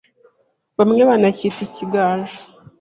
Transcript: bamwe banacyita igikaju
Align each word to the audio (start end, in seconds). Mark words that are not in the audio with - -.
bamwe 0.77 1.01
banacyita 1.09 1.59
igikaju 1.67 2.39